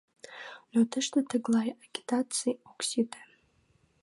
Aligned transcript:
—Но 0.73 0.79
тыште 0.91 1.19
тыглай 1.31 1.69
агитаций 1.83 2.53
ок 2.69 2.79
сите. 2.89 3.21